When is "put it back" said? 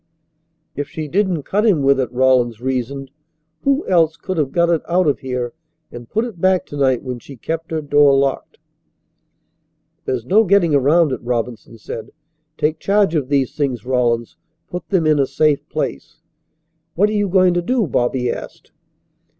6.09-6.65